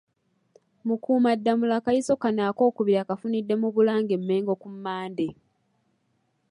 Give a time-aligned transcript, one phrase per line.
[0.87, 5.27] Mukuumaddamula akayiso kano akookubiri akafunidde mu Bulange e Mmengo ku Mmande.